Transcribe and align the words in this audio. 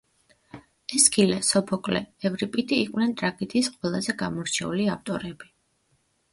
ესქილე, 0.99 1.35
სოფოკლე, 1.49 2.01
ევრიპიდე 2.31 2.81
იყვნენ 2.87 3.15
ტრაგედიის 3.21 3.71
ყველაზე 3.77 4.19
გამორჩეული 4.25 4.93
ავტორები. 4.99 5.55